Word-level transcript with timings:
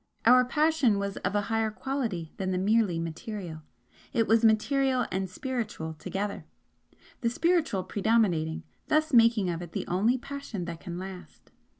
Our 0.25 0.43
passion 0.45 0.97
was 0.97 1.17
of 1.17 1.35
a 1.35 1.41
higher 1.41 1.69
quality 1.69 2.33
than 2.37 2.49
the 2.49 2.57
merely 2.57 2.97
material, 2.97 3.61
it 4.13 4.25
was 4.25 4.43
material 4.43 5.05
and 5.11 5.29
spiritual 5.29 5.93
together, 5.93 6.47
the 7.19 7.29
spiritual 7.29 7.83
predominating, 7.83 8.63
thus 8.87 9.13
making 9.13 9.47
of 9.51 9.61
it 9.61 9.73
the 9.73 9.85
only 9.85 10.17
passion 10.17 10.65
that 10.65 10.79
can 10.79 10.97
last. 10.97 11.51